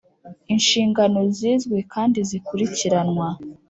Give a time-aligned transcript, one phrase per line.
[0.53, 3.27] inshingano zizwi kandi zikurikiranwa